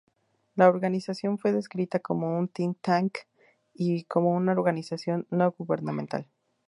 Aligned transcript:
La 0.55 0.67
organización 0.67 1.37
fue 1.37 1.51
descrita 1.51 1.99
como 1.99 2.35
un 2.39 2.47
think-tank 2.47 3.19
y 3.75 4.05
como 4.05 4.31
una 4.31 4.53
organización 4.53 5.27
no 5.29 5.51
gubernamental. 5.51 6.25